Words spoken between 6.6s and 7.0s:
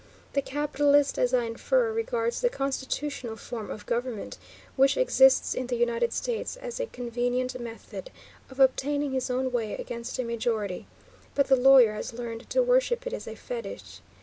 a